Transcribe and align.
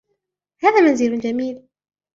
هذا 0.63 0.81
منزل 0.81 1.19
جمیل. 1.19 1.67